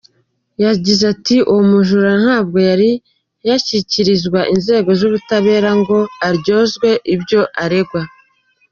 Yagize 0.63 1.03
ati 1.13 1.35
“Uwo 1.49 1.61
mujura 1.71 2.11
ntabwo 2.23 2.57
yari 2.69 2.91
yashyikirizwa 3.47 4.39
inzego 4.53 4.89
z’ubutabera 4.99 5.69
ngo 5.79 5.97
aryozwe 6.27 6.89
ibyo 7.13 7.41
aregwa. 7.63 8.01